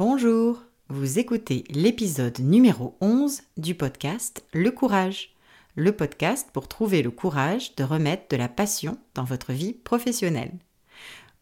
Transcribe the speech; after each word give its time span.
Bonjour, 0.00 0.62
vous 0.88 1.18
écoutez 1.18 1.62
l'épisode 1.68 2.38
numéro 2.38 2.96
11 3.02 3.42
du 3.58 3.74
podcast 3.74 4.42
Le 4.54 4.70
courage, 4.70 5.34
le 5.76 5.92
podcast 5.92 6.48
pour 6.54 6.68
trouver 6.68 7.02
le 7.02 7.10
courage 7.10 7.76
de 7.76 7.84
remettre 7.84 8.22
de 8.30 8.38
la 8.38 8.48
passion 8.48 8.96
dans 9.14 9.24
votre 9.24 9.52
vie 9.52 9.74
professionnelle. 9.74 10.54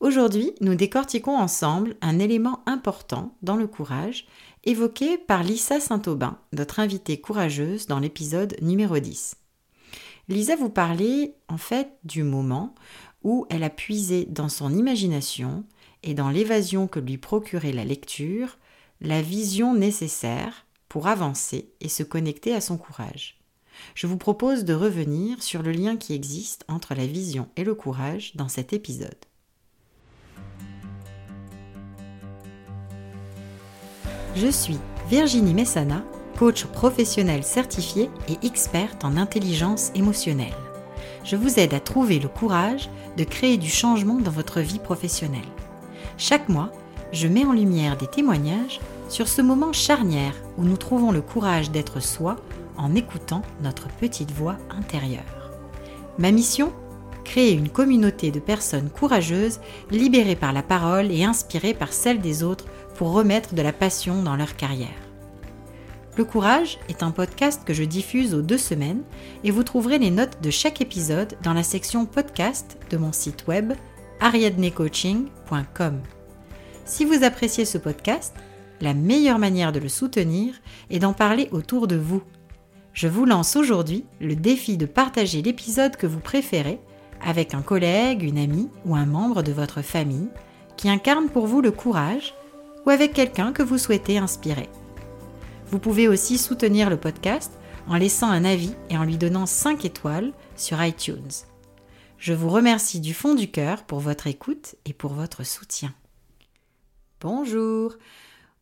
Aujourd'hui, 0.00 0.54
nous 0.60 0.74
décortiquons 0.74 1.38
ensemble 1.38 1.94
un 2.00 2.18
élément 2.18 2.64
important 2.66 3.32
dans 3.42 3.54
le 3.54 3.68
courage 3.68 4.26
évoqué 4.64 5.18
par 5.18 5.44
Lisa 5.44 5.78
Saint-Aubin, 5.78 6.36
notre 6.52 6.80
invitée 6.80 7.20
courageuse 7.20 7.86
dans 7.86 8.00
l'épisode 8.00 8.56
numéro 8.60 8.98
10. 8.98 9.36
Lisa 10.26 10.56
vous 10.56 10.68
parlait 10.68 11.36
en 11.46 11.58
fait 11.58 11.90
du 12.02 12.24
moment 12.24 12.74
où 13.22 13.46
elle 13.50 13.62
a 13.62 13.70
puisé 13.70 14.24
dans 14.24 14.48
son 14.48 14.74
imagination 14.74 15.62
et 16.02 16.14
dans 16.14 16.30
l'évasion 16.30 16.86
que 16.86 17.00
lui 17.00 17.18
procurait 17.18 17.72
la 17.72 17.84
lecture, 17.84 18.58
la 19.00 19.22
vision 19.22 19.74
nécessaire 19.74 20.66
pour 20.88 21.06
avancer 21.06 21.70
et 21.80 21.88
se 21.88 22.02
connecter 22.02 22.54
à 22.54 22.60
son 22.60 22.78
courage. 22.78 23.38
Je 23.94 24.06
vous 24.06 24.16
propose 24.16 24.64
de 24.64 24.74
revenir 24.74 25.42
sur 25.42 25.62
le 25.62 25.70
lien 25.70 25.96
qui 25.96 26.14
existe 26.14 26.64
entre 26.68 26.94
la 26.94 27.06
vision 27.06 27.48
et 27.56 27.64
le 27.64 27.74
courage 27.74 28.34
dans 28.34 28.48
cet 28.48 28.72
épisode. 28.72 29.14
Je 34.34 34.48
suis 34.48 34.78
Virginie 35.08 35.54
Messana, 35.54 36.04
coach 36.38 36.64
professionnel 36.66 37.42
certifié 37.42 38.10
et 38.28 38.46
experte 38.46 39.04
en 39.04 39.16
intelligence 39.16 39.90
émotionnelle. 39.94 40.54
Je 41.24 41.36
vous 41.36 41.58
aide 41.58 41.74
à 41.74 41.80
trouver 41.80 42.18
le 42.20 42.28
courage 42.28 42.88
de 43.16 43.24
créer 43.24 43.56
du 43.56 43.68
changement 43.68 44.18
dans 44.18 44.30
votre 44.30 44.60
vie 44.60 44.78
professionnelle. 44.78 45.40
Chaque 46.18 46.48
mois, 46.48 46.72
je 47.12 47.28
mets 47.28 47.44
en 47.44 47.52
lumière 47.52 47.96
des 47.96 48.08
témoignages 48.08 48.80
sur 49.08 49.28
ce 49.28 49.40
moment 49.40 49.72
charnière 49.72 50.34
où 50.58 50.64
nous 50.64 50.76
trouvons 50.76 51.12
le 51.12 51.22
courage 51.22 51.70
d'être 51.70 52.00
soi 52.00 52.36
en 52.76 52.96
écoutant 52.96 53.42
notre 53.62 53.86
petite 53.86 54.32
voix 54.32 54.56
intérieure. 54.76 55.52
Ma 56.18 56.32
mission 56.32 56.72
Créer 57.24 57.52
une 57.52 57.68
communauté 57.68 58.30
de 58.30 58.40
personnes 58.40 58.90
courageuses, 58.90 59.60
libérées 59.90 60.34
par 60.34 60.52
la 60.52 60.62
parole 60.62 61.12
et 61.12 61.24
inspirées 61.24 61.74
par 61.74 61.92
celle 61.92 62.20
des 62.20 62.42
autres 62.42 62.64
pour 62.96 63.12
remettre 63.12 63.54
de 63.54 63.62
la 63.62 63.72
passion 63.72 64.22
dans 64.22 64.34
leur 64.34 64.56
carrière. 64.56 64.88
Le 66.16 66.24
courage 66.24 66.78
est 66.88 67.04
un 67.04 67.12
podcast 67.12 67.62
que 67.64 67.74
je 67.74 67.84
diffuse 67.84 68.34
aux 68.34 68.42
deux 68.42 68.58
semaines 68.58 69.02
et 69.44 69.52
vous 69.52 69.62
trouverez 69.62 69.98
les 69.98 70.10
notes 70.10 70.42
de 70.42 70.50
chaque 70.50 70.80
épisode 70.80 71.36
dans 71.44 71.52
la 71.52 71.62
section 71.62 72.06
podcast 72.06 72.76
de 72.90 72.96
mon 72.96 73.12
site 73.12 73.46
web 73.46 73.74
ariadnecoaching.com. 74.20 76.00
Si 76.84 77.04
vous 77.04 77.22
appréciez 77.24 77.64
ce 77.64 77.78
podcast, 77.78 78.34
la 78.80 78.94
meilleure 78.94 79.38
manière 79.38 79.72
de 79.72 79.80
le 79.80 79.88
soutenir 79.88 80.54
est 80.90 81.00
d'en 81.00 81.12
parler 81.12 81.48
autour 81.52 81.86
de 81.86 81.96
vous. 81.96 82.22
Je 82.92 83.08
vous 83.08 83.24
lance 83.24 83.56
aujourd'hui 83.56 84.04
le 84.20 84.34
défi 84.34 84.76
de 84.76 84.86
partager 84.86 85.42
l'épisode 85.42 85.96
que 85.96 86.06
vous 86.06 86.20
préférez 86.20 86.80
avec 87.24 87.54
un 87.54 87.62
collègue, 87.62 88.22
une 88.22 88.38
amie 88.38 88.70
ou 88.86 88.94
un 88.94 89.06
membre 89.06 89.42
de 89.42 89.52
votre 89.52 89.82
famille 89.82 90.28
qui 90.76 90.88
incarne 90.88 91.28
pour 91.28 91.46
vous 91.46 91.60
le 91.60 91.72
courage 91.72 92.34
ou 92.86 92.90
avec 92.90 93.12
quelqu'un 93.12 93.52
que 93.52 93.62
vous 93.62 93.78
souhaitez 93.78 94.18
inspirer. 94.18 94.68
Vous 95.70 95.78
pouvez 95.78 96.08
aussi 96.08 96.38
soutenir 96.38 96.88
le 96.88 96.96
podcast 96.96 97.52
en 97.88 97.96
laissant 97.96 98.30
un 98.30 98.44
avis 98.44 98.74
et 98.90 98.96
en 98.96 99.04
lui 99.04 99.18
donnant 99.18 99.46
5 99.46 99.84
étoiles 99.84 100.32
sur 100.56 100.82
iTunes. 100.82 101.30
Je 102.18 102.32
vous 102.32 102.48
remercie 102.48 102.98
du 102.98 103.14
fond 103.14 103.36
du 103.36 103.48
cœur 103.48 103.84
pour 103.84 104.00
votre 104.00 104.26
écoute 104.26 104.74
et 104.84 104.92
pour 104.92 105.12
votre 105.12 105.44
soutien. 105.44 105.94
Bonjour 107.20 107.94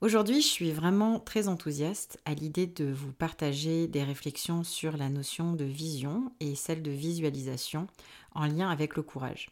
Aujourd'hui, 0.02 0.42
je 0.42 0.46
suis 0.46 0.72
vraiment 0.72 1.18
très 1.18 1.48
enthousiaste 1.48 2.20
à 2.26 2.34
l'idée 2.34 2.66
de 2.66 2.84
vous 2.84 3.12
partager 3.12 3.88
des 3.88 4.04
réflexions 4.04 4.62
sur 4.62 4.98
la 4.98 5.08
notion 5.08 5.54
de 5.54 5.64
vision 5.64 6.30
et 6.38 6.54
celle 6.54 6.82
de 6.82 6.90
visualisation 6.90 7.86
en 8.34 8.44
lien 8.44 8.68
avec 8.68 8.94
le 8.94 9.02
courage. 9.02 9.48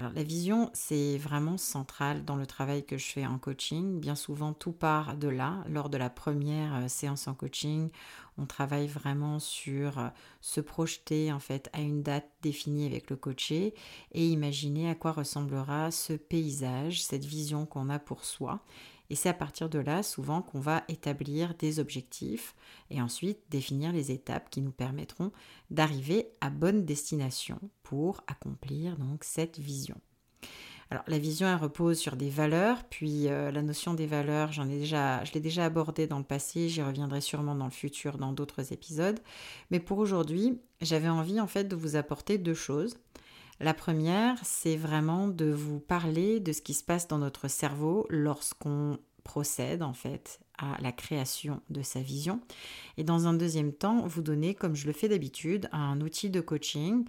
Alors 0.00 0.12
la 0.14 0.22
vision, 0.22 0.70
c'est 0.72 1.18
vraiment 1.18 1.58
central 1.58 2.24
dans 2.24 2.36
le 2.36 2.46
travail 2.46 2.86
que 2.86 2.96
je 2.96 3.04
fais 3.04 3.26
en 3.26 3.36
coaching. 3.36 4.00
Bien 4.00 4.14
souvent, 4.14 4.54
tout 4.54 4.72
part 4.72 5.14
de 5.18 5.28
là. 5.28 5.62
Lors 5.68 5.90
de 5.90 5.98
la 5.98 6.08
première 6.08 6.74
euh, 6.76 6.88
séance 6.88 7.28
en 7.28 7.34
coaching, 7.34 7.90
on 8.38 8.46
travaille 8.46 8.86
vraiment 8.86 9.38
sur 9.38 9.98
euh, 9.98 10.08
se 10.40 10.62
projeter 10.62 11.30
en 11.30 11.38
fait 11.38 11.68
à 11.74 11.82
une 11.82 12.02
date 12.02 12.30
définie 12.40 12.86
avec 12.86 13.10
le 13.10 13.16
coaché 13.16 13.74
et 14.12 14.26
imaginer 14.26 14.88
à 14.88 14.94
quoi 14.94 15.12
ressemblera 15.12 15.90
ce 15.90 16.14
paysage, 16.14 17.02
cette 17.02 17.26
vision 17.26 17.66
qu'on 17.66 17.90
a 17.90 17.98
pour 17.98 18.24
soi. 18.24 18.60
Et 19.10 19.16
c'est 19.16 19.28
à 19.28 19.34
partir 19.34 19.68
de 19.68 19.80
là, 19.80 20.02
souvent, 20.02 20.40
qu'on 20.40 20.60
va 20.60 20.84
établir 20.88 21.54
des 21.58 21.80
objectifs 21.80 22.54
et 22.90 23.02
ensuite 23.02 23.40
définir 23.50 23.92
les 23.92 24.12
étapes 24.12 24.48
qui 24.50 24.60
nous 24.60 24.70
permettront 24.70 25.32
d'arriver 25.70 26.28
à 26.40 26.48
bonne 26.48 26.84
destination 26.84 27.58
pour 27.82 28.22
accomplir 28.28 28.96
donc 28.96 29.24
cette 29.24 29.58
vision. 29.58 29.96
Alors 30.92 31.04
la 31.06 31.18
vision 31.18 31.46
elle 31.46 31.56
repose 31.56 31.98
sur 31.98 32.16
des 32.16 32.30
valeurs, 32.30 32.82
puis 32.84 33.28
euh, 33.28 33.52
la 33.52 33.62
notion 33.62 33.94
des 33.94 34.06
valeurs, 34.06 34.52
j'en 34.52 34.68
ai 34.68 34.76
déjà, 34.76 35.22
je 35.24 35.32
l'ai 35.32 35.40
déjà 35.40 35.64
abordé 35.64 36.08
dans 36.08 36.18
le 36.18 36.24
passé, 36.24 36.68
j'y 36.68 36.82
reviendrai 36.82 37.20
sûrement 37.20 37.54
dans 37.54 37.66
le 37.66 37.70
futur 37.70 38.18
dans 38.18 38.32
d'autres 38.32 38.72
épisodes. 38.72 39.20
Mais 39.70 39.78
pour 39.78 39.98
aujourd'hui, 39.98 40.58
j'avais 40.80 41.08
envie 41.08 41.40
en 41.40 41.46
fait 41.46 41.64
de 41.64 41.76
vous 41.76 41.94
apporter 41.94 42.38
deux 42.38 42.54
choses. 42.54 42.96
La 43.60 43.74
première, 43.74 44.38
c'est 44.42 44.76
vraiment 44.76 45.28
de 45.28 45.50
vous 45.50 45.80
parler 45.80 46.40
de 46.40 46.50
ce 46.50 46.62
qui 46.62 46.72
se 46.72 46.82
passe 46.82 47.08
dans 47.08 47.18
notre 47.18 47.46
cerveau 47.46 48.06
lorsqu'on 48.08 48.98
procède 49.22 49.82
en 49.82 49.92
fait 49.92 50.40
à 50.56 50.80
la 50.80 50.92
création 50.92 51.60
de 51.68 51.82
sa 51.82 52.00
vision. 52.00 52.40
Et 52.96 53.04
dans 53.04 53.26
un 53.26 53.34
deuxième 53.34 53.74
temps, 53.74 54.06
vous 54.06 54.22
donner, 54.22 54.54
comme 54.54 54.74
je 54.74 54.86
le 54.86 54.94
fais 54.94 55.08
d'habitude, 55.08 55.68
un 55.72 56.00
outil 56.00 56.30
de 56.30 56.40
coaching 56.40 57.04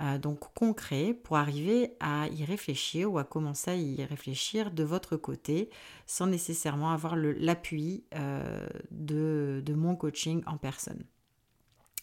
euh, 0.00 0.18
donc 0.18 0.40
concret 0.52 1.14
pour 1.14 1.38
arriver 1.38 1.96
à 2.00 2.28
y 2.28 2.44
réfléchir 2.44 3.10
ou 3.10 3.16
à 3.16 3.24
commencer 3.24 3.70
à 3.70 3.76
y 3.76 4.04
réfléchir 4.04 4.72
de 4.72 4.84
votre 4.84 5.16
côté 5.16 5.70
sans 6.04 6.26
nécessairement 6.26 6.92
avoir 6.92 7.16
l'appui 7.16 8.04
euh, 8.14 8.66
de, 8.90 9.62
de 9.64 9.74
mon 9.74 9.96
coaching 9.96 10.42
en 10.46 10.58
personne. 10.58 11.02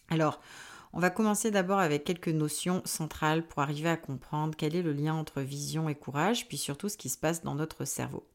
Alors, 0.10 0.42
on 0.94 1.00
va 1.00 1.10
commencer 1.10 1.52
d'abord 1.52 1.80
avec 1.80 2.04
quelques 2.04 2.28
notions 2.28 2.82
centrales 2.86 3.48
pour 3.48 3.62
arriver 3.62 3.90
à 3.90 3.98
comprendre 3.98 4.56
quel 4.58 4.76
est 4.76 4.82
le 4.82 4.94
lien 4.94 5.14
entre 5.14 5.42
vision 5.42 5.88
et 5.88 5.96
courage, 5.96 6.48
puis 6.48 6.58
surtout 6.58 6.90
ce 6.90 6.98
qui 6.98 7.10
se 7.10 7.18
passe 7.18 7.44
dans 7.44 7.56
notre 7.56 7.86
cerveau. 7.86 8.28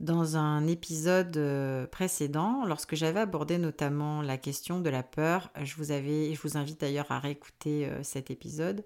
Dans 0.00 0.38
un 0.38 0.66
épisode 0.66 1.36
euh, 1.36 1.86
précédent, 1.86 2.64
lorsque 2.66 2.94
j'avais 2.94 3.20
abordé 3.20 3.58
notamment 3.58 4.22
la 4.22 4.38
question 4.38 4.80
de 4.80 4.88
la 4.88 5.02
peur, 5.02 5.50
je 5.62 5.74
vous 5.76 6.56
invite 6.56 6.80
d'ailleurs 6.80 7.10
à 7.12 7.18
réécouter 7.18 7.86
euh, 7.86 8.02
cet 8.02 8.30
épisode, 8.30 8.84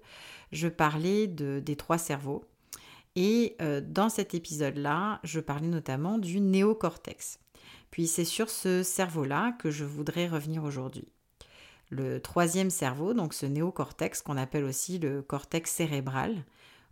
je 0.51 0.67
parlais 0.67 1.27
de, 1.27 1.61
des 1.61 1.77
trois 1.77 1.97
cerveaux. 1.97 2.43
Et 3.15 3.55
euh, 3.61 3.81
dans 3.81 4.09
cet 4.09 4.33
épisode-là, 4.33 5.21
je 5.23 5.39
parlais 5.39 5.67
notamment 5.67 6.17
du 6.17 6.41
néocortex. 6.41 7.39
Puis 7.91 8.07
c'est 8.07 8.25
sur 8.25 8.49
ce 8.49 8.83
cerveau-là 8.83 9.53
que 9.53 9.71
je 9.71 9.85
voudrais 9.85 10.27
revenir 10.27 10.65
aujourd'hui. 10.65 11.07
Le 11.89 12.19
troisième 12.19 12.69
cerveau, 12.69 13.13
donc 13.13 13.33
ce 13.33 13.45
néocortex 13.45 14.21
qu'on 14.21 14.37
appelle 14.37 14.63
aussi 14.63 14.99
le 14.99 15.21
cortex 15.21 15.71
cérébral, 15.71 16.43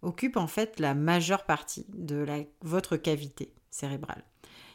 occupe 0.01 0.37
en 0.37 0.47
fait 0.47 0.79
la 0.79 0.93
majeure 0.93 1.45
partie 1.45 1.85
de 1.93 2.25
votre 2.61 2.97
cavité 2.97 3.51
cérébrale. 3.71 4.23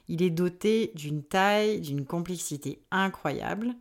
Il 0.08 0.22
est 0.22 0.30
doté 0.30 0.92
d'une 0.94 1.22
taille, 1.22 1.80
d'une 1.80 2.04
complexité 2.04 2.80
incroyable. 2.90 3.74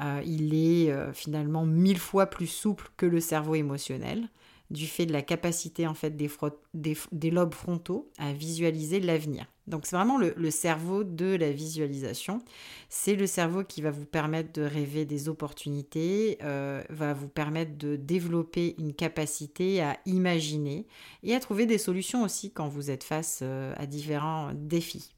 Euh, 0.00 0.22
il 0.24 0.54
est 0.54 0.90
euh, 0.90 1.12
finalement 1.12 1.66
mille 1.66 1.98
fois 1.98 2.26
plus 2.26 2.46
souple 2.46 2.90
que 2.96 3.06
le 3.06 3.20
cerveau 3.20 3.54
émotionnel 3.54 4.28
du 4.70 4.86
fait 4.86 5.06
de 5.06 5.12
la 5.12 5.22
capacité 5.22 5.86
en 5.86 5.94
fait 5.94 6.16
des, 6.16 7.30
lobes 7.30 7.54
frontaux 7.54 8.08
à 8.18 8.32
visualiser 8.32 9.00
l'avenir. 9.00 9.46
Donc 9.66 9.86
c'est 9.86 9.96
vraiment 9.96 10.18
le, 10.18 10.50
cerveau 10.50 11.04
de 11.04 11.36
la 11.36 11.50
visualisation. 11.50 12.42
C'est 12.88 13.14
le 13.14 13.26
cerveau 13.26 13.62
qui 13.64 13.82
va 13.82 13.90
vous 13.90 14.04
permettre 14.04 14.52
de 14.52 14.62
rêver 14.62 15.04
des 15.04 15.28
opportunités, 15.28 16.38
euh, 16.42 16.82
va 16.90 17.14
vous 17.14 17.28
permettre 17.28 17.76
de 17.78 17.96
développer 17.96 18.74
une 18.78 18.94
capacité 18.94 19.80
à 19.80 19.98
imaginer 20.06 20.86
et 21.22 21.34
à 21.34 21.40
trouver 21.40 21.66
des 21.66 21.78
solutions 21.78 22.22
aussi 22.24 22.52
quand 22.52 22.68
vous 22.68 22.90
êtes 22.90 23.04
face 23.04 23.40
euh, 23.42 23.74
à 23.76 23.86
différents 23.86 24.52
défis. 24.54 25.14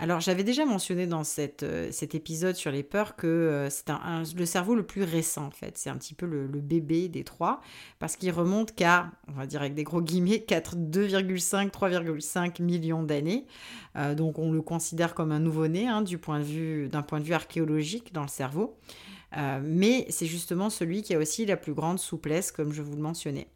Alors 0.00 0.20
j'avais 0.20 0.44
déjà 0.44 0.64
mentionné 0.64 1.08
dans 1.08 1.22
euh, 1.38 1.88
cet 1.90 2.14
épisode 2.14 2.54
sur 2.54 2.70
les 2.70 2.84
peurs 2.84 3.16
que 3.16 3.26
euh, 3.26 3.68
c'est 3.68 3.90
le 4.36 4.46
cerveau 4.46 4.76
le 4.76 4.84
plus 4.84 5.02
récent 5.02 5.46
en 5.46 5.50
fait. 5.50 5.76
C'est 5.76 5.90
un 5.90 5.96
petit 5.96 6.14
peu 6.14 6.24
le, 6.24 6.46
bébé 6.46 7.08
des 7.08 7.24
trois 7.24 7.60
parce 7.98 8.14
qu'il 8.14 8.30
remonte 8.30 8.76
qu'à, 8.76 9.10
on 9.26 9.32
va 9.32 9.46
dire 9.46 9.60
avec 9.60 9.74
des 9.74 9.82
gros 9.82 10.00
guillemets, 10.00 10.44
2,5, 10.48 11.70
3,5 11.70 12.62
millions 12.62 13.02
d'années. 13.02 13.46
Euh, 13.96 14.14
donc 14.14 14.38
on 14.38 14.52
le 14.52 14.62
considère 14.62 15.14
comme 15.14 15.32
un 15.32 15.40
nouveau-né 15.40 15.88
hein, 15.88 16.02
du 16.02 16.16
point 16.16 16.38
de 16.38 16.44
vue, 16.44 16.88
d'un 16.88 17.02
point 17.02 17.18
de 17.18 17.24
vue 17.24 17.34
archéologique 17.34 18.12
dans 18.12 18.22
le 18.22 18.28
cerveau. 18.28 18.78
mais 19.62 20.06
c'est 20.10 20.26
justement 20.26 20.70
celui 20.70 21.02
qui 21.02 21.12
a 21.14 21.18
aussi 21.18 21.44
la 21.44 21.56
plus 21.56 21.74
grande 21.74 21.98
souplesse 21.98 22.52
comme 22.52 22.72
je 22.72 22.82
vous 22.82 22.94
le 22.94 23.02
mentionnais. 23.02 23.48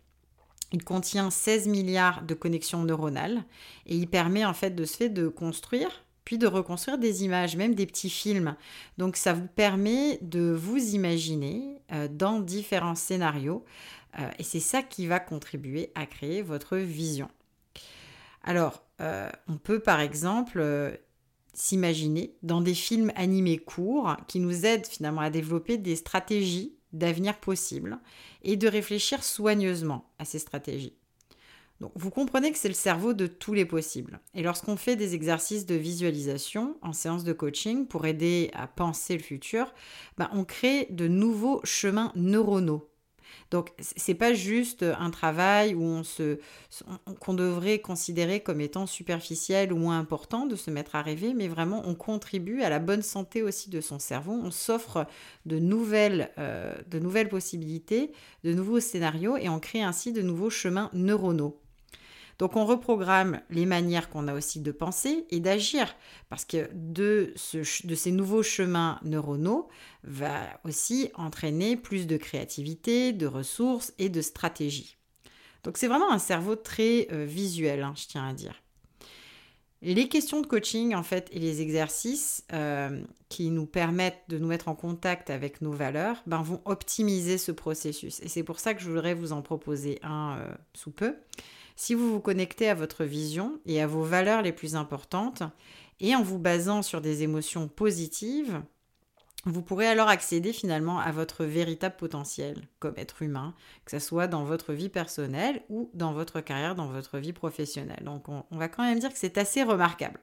Il 0.72 0.82
contient 0.82 1.30
16 1.30 1.68
milliards 1.68 2.22
de 2.22 2.34
connexions 2.34 2.82
neuronales 2.82 3.44
et 3.86 3.94
il 3.94 4.08
permet 4.08 4.44
en 4.44 4.54
fait 4.54 4.74
de 4.74 4.84
se 4.84 4.96
fait 4.96 5.08
de 5.08 5.28
construire 5.28 6.02
puis 6.24 6.38
de 6.38 6.46
reconstruire 6.46 6.98
des 6.98 7.24
images, 7.24 7.56
même 7.56 7.74
des 7.74 7.86
petits 7.86 8.10
films. 8.10 8.56
Donc 8.98 9.16
ça 9.16 9.32
vous 9.32 9.46
permet 9.46 10.18
de 10.22 10.52
vous 10.52 10.94
imaginer 10.94 11.82
euh, 11.92 12.08
dans 12.08 12.40
différents 12.40 12.94
scénarios 12.94 13.64
euh, 14.18 14.28
et 14.38 14.42
c'est 14.42 14.60
ça 14.60 14.82
qui 14.82 15.06
va 15.06 15.20
contribuer 15.20 15.90
à 15.94 16.06
créer 16.06 16.42
votre 16.42 16.76
vision. 16.76 17.28
Alors, 18.42 18.84
euh, 19.00 19.30
on 19.48 19.56
peut 19.56 19.80
par 19.80 20.00
exemple 20.00 20.98
s'imaginer 21.54 22.34
dans 22.42 22.60
des 22.60 22.74
films 22.74 23.12
animés 23.14 23.58
courts 23.58 24.16
qui 24.26 24.40
nous 24.40 24.64
aident 24.64 24.86
finalement 24.86 25.20
à 25.20 25.30
développer 25.30 25.78
des 25.78 25.96
stratégies 25.96 26.74
d'avenir 26.92 27.38
possibles 27.38 27.98
et 28.42 28.56
de 28.56 28.68
réfléchir 28.68 29.24
soigneusement 29.24 30.10
à 30.18 30.24
ces 30.24 30.38
stratégies. 30.38 30.94
Donc, 31.82 31.92
vous 31.94 32.10
comprenez 32.10 32.52
que 32.52 32.58
c'est 32.58 32.68
le 32.68 32.74
cerveau 32.74 33.12
de 33.12 33.26
tous 33.26 33.52
les 33.52 33.64
possibles. 33.64 34.20
Et 34.34 34.42
lorsqu'on 34.42 34.76
fait 34.76 34.96
des 34.96 35.14
exercices 35.14 35.66
de 35.66 35.74
visualisation 35.74 36.76
en 36.80 36.92
séance 36.92 37.24
de 37.24 37.32
coaching 37.32 37.86
pour 37.86 38.06
aider 38.06 38.50
à 38.54 38.66
penser 38.66 39.16
le 39.16 39.22
futur, 39.22 39.74
ben, 40.16 40.30
on 40.32 40.44
crée 40.44 40.86
de 40.90 41.08
nouveaux 41.08 41.60
chemins 41.64 42.12
neuronaux 42.14 42.88
donc, 43.50 43.72
c'est 43.78 44.14
pas 44.14 44.32
juste 44.32 44.82
un 44.82 45.10
travail 45.10 45.74
où 45.74 45.82
on 45.82 46.04
se, 46.04 46.38
qu'on 47.20 47.34
devrait 47.34 47.80
considérer 47.80 48.40
comme 48.40 48.60
étant 48.60 48.86
superficiel 48.86 49.72
ou 49.72 49.76
moins 49.76 49.98
important 49.98 50.46
de 50.46 50.56
se 50.56 50.70
mettre 50.70 50.96
à 50.96 51.02
rêver, 51.02 51.34
mais 51.34 51.48
vraiment 51.48 51.82
on 51.84 51.94
contribue 51.94 52.62
à 52.62 52.70
la 52.70 52.78
bonne 52.78 53.02
santé 53.02 53.42
aussi 53.42 53.70
de 53.70 53.80
son 53.80 53.98
cerveau. 53.98 54.32
On 54.32 54.50
s'offre 54.50 55.06
de 55.46 55.58
nouvelles, 55.58 56.30
euh, 56.38 56.74
de 56.90 56.98
nouvelles 56.98 57.28
possibilités, 57.28 58.12
de 58.44 58.52
nouveaux 58.54 58.80
scénarios 58.80 59.36
et 59.36 59.48
on 59.48 59.60
crée 59.60 59.82
ainsi 59.82 60.12
de 60.12 60.22
nouveaux 60.22 60.50
chemins 60.50 60.90
neuronaux. 60.94 61.61
Donc 62.42 62.56
on 62.56 62.66
reprogramme 62.66 63.40
les 63.50 63.66
manières 63.66 64.10
qu'on 64.10 64.26
a 64.26 64.34
aussi 64.34 64.58
de 64.58 64.72
penser 64.72 65.26
et 65.30 65.38
d'agir, 65.38 65.94
parce 66.28 66.44
que 66.44 66.68
de, 66.74 67.32
ces 67.36 68.10
nouveaux 68.10 68.42
chemins 68.42 68.98
neuronaux 69.04 69.68
va 70.02 70.40
aussi 70.64 71.12
entraîner 71.14 71.76
plus 71.76 72.08
de 72.08 72.16
créativité, 72.16 73.12
de 73.12 73.28
ressources 73.28 73.92
et 74.00 74.08
de 74.08 74.20
stratégie. 74.20 74.96
Donc 75.62 75.76
c'est 75.78 75.86
vraiment 75.86 76.10
un 76.10 76.18
cerveau 76.18 76.56
très 76.56 77.06
euh, 77.12 77.24
visuel, 77.26 77.84
hein, 77.84 77.94
je 77.96 78.08
tiens 78.08 78.26
à 78.26 78.32
dire. 78.32 78.60
Les 79.84 80.08
questions 80.08 80.40
de 80.40 80.46
coaching, 80.46 80.94
en 80.94 81.02
fait, 81.02 81.28
et 81.32 81.40
les 81.40 81.60
exercices 81.60 82.44
euh, 82.52 83.02
qui 83.28 83.50
nous 83.50 83.66
permettent 83.66 84.22
de 84.28 84.38
nous 84.38 84.46
mettre 84.46 84.68
en 84.68 84.76
contact 84.76 85.28
avec 85.28 85.60
nos 85.60 85.72
valeurs, 85.72 86.22
ben, 86.26 86.40
vont 86.40 86.60
optimiser 86.64 87.36
ce 87.36 87.50
processus. 87.50 88.20
Et 88.20 88.28
c'est 88.28 88.44
pour 88.44 88.60
ça 88.60 88.74
que 88.74 88.80
je 88.80 88.88
voudrais 88.88 89.14
vous 89.14 89.32
en 89.32 89.42
proposer 89.42 89.98
un 90.04 90.36
euh, 90.38 90.54
sous 90.72 90.92
peu. 90.92 91.16
Si 91.74 91.94
vous 91.94 92.12
vous 92.12 92.20
connectez 92.20 92.68
à 92.68 92.74
votre 92.74 93.02
vision 93.02 93.58
et 93.66 93.82
à 93.82 93.88
vos 93.88 94.04
valeurs 94.04 94.42
les 94.42 94.52
plus 94.52 94.76
importantes, 94.76 95.42
et 95.98 96.14
en 96.14 96.22
vous 96.22 96.38
basant 96.38 96.82
sur 96.82 97.00
des 97.00 97.24
émotions 97.24 97.66
positives, 97.66 98.62
vous 99.44 99.62
pourrez 99.62 99.88
alors 99.88 100.08
accéder 100.08 100.52
finalement 100.52 101.00
à 101.00 101.10
votre 101.10 101.44
véritable 101.44 101.96
potentiel 101.96 102.68
comme 102.78 102.94
être 102.96 103.22
humain, 103.22 103.54
que 103.84 103.90
ce 103.90 103.98
soit 103.98 104.28
dans 104.28 104.44
votre 104.44 104.72
vie 104.72 104.88
personnelle 104.88 105.62
ou 105.68 105.90
dans 105.94 106.12
votre 106.12 106.40
carrière, 106.40 106.76
dans 106.76 106.86
votre 106.86 107.18
vie 107.18 107.32
professionnelle. 107.32 108.02
Donc 108.04 108.28
on, 108.28 108.44
va 108.52 108.68
quand 108.68 108.84
même 108.84 109.00
dire 109.00 109.12
que 109.12 109.18
c'est 109.18 109.38
assez 109.38 109.64
remarquable. 109.64 110.20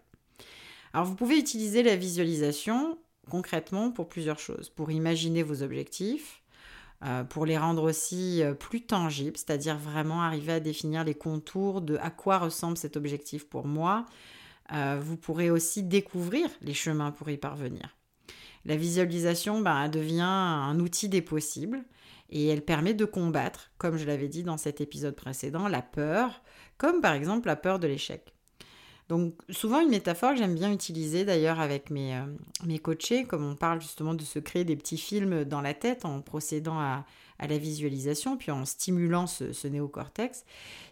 Alors 0.93 1.05
vous 1.05 1.15
pouvez 1.15 1.37
utiliser 1.37 1.83
la 1.83 1.97
visualisation 1.97 2.97
concrètement 3.29 3.91
pour 3.91 4.07
plusieurs 4.07 4.39
choses. 4.39 4.69
Pour 4.69 4.89
imaginer 4.89 5.43
vos 5.43 5.63
objectifs, 5.63 6.41
euh, 7.03 7.23
pour 7.25 7.45
les 7.45 7.57
rendre 7.57 7.83
aussi 7.83 8.41
euh, 8.41 8.53
plus 8.53 8.85
tangibles, 8.85 9.37
c'est-à-dire 9.37 9.77
vraiment 9.77 10.21
arriver 10.21 10.53
à 10.53 10.59
définir 10.61 11.03
les 11.03 11.13
contours 11.13 11.81
de 11.81 11.97
à 11.97 12.09
quoi 12.09 12.37
ressemble 12.39 12.77
cet 12.77 12.95
objectif 12.95 13.47
pour 13.47 13.67
moi. 13.67 14.05
Euh, 14.71 14.99
vous 15.01 15.17
pourrez 15.17 15.49
aussi 15.49 15.83
découvrir 15.83 16.49
les 16.61 16.73
chemins 16.73 17.11
pour 17.11 17.29
y 17.29 17.37
parvenir. 17.37 17.98
La 18.69 18.77
visualisation 18.77 19.61
ben, 19.61 19.89
devient 19.89 20.21
un 20.21 20.79
outil 20.79 21.09
des 21.09 21.23
possibles 21.23 21.83
et 22.29 22.47
elle 22.47 22.61
permet 22.61 22.93
de 22.93 23.03
combattre, 23.03 23.71
comme 23.79 23.97
je 23.97 24.05
l'avais 24.05 24.27
dit 24.27 24.43
dans 24.43 24.57
cet 24.57 24.79
épisode 24.79 25.15
précédent, 25.15 25.67
la 25.67 25.81
peur, 25.81 26.43
comme 26.77 27.01
par 27.01 27.13
exemple 27.13 27.47
la 27.47 27.55
peur 27.55 27.79
de 27.79 27.87
l'échec. 27.87 28.31
Donc 29.07 29.33
souvent 29.49 29.79
une 29.79 29.89
métaphore 29.89 30.33
que 30.33 30.37
j'aime 30.37 30.53
bien 30.53 30.71
utiliser 30.71 31.25
d'ailleurs 31.25 31.59
avec 31.59 31.89
mes, 31.89 32.13
euh, 32.15 32.25
mes 32.63 32.77
coachés, 32.77 33.25
comme 33.25 33.43
on 33.43 33.55
parle 33.55 33.81
justement 33.81 34.13
de 34.13 34.21
se 34.21 34.37
créer 34.37 34.65
des 34.65 34.75
petits 34.75 34.99
films 34.99 35.45
dans 35.45 35.61
la 35.61 35.73
tête 35.73 36.05
en 36.05 36.21
procédant 36.21 36.79
à, 36.79 37.05
la 37.39 37.57
visualisation, 37.57 38.37
puis 38.37 38.51
en 38.51 38.65
stimulant 38.65 39.25
ce, 39.25 39.67
néocortex, 39.67 40.43